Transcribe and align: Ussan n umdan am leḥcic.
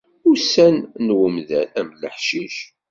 Ussan 0.31 0.75
n 1.05 1.07
umdan 1.23 1.67
am 1.79 1.89
leḥcic. 2.01 2.57